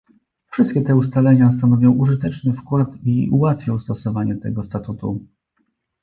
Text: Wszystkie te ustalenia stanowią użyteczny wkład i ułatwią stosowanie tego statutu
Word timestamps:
Wszystkie 0.51 0.81
te 0.81 0.95
ustalenia 0.95 1.51
stanowią 1.51 1.91
użyteczny 1.93 2.53
wkład 2.53 2.87
i 3.05 3.29
ułatwią 3.29 3.79
stosowanie 3.79 4.35
tego 4.35 4.63
statutu 4.63 5.25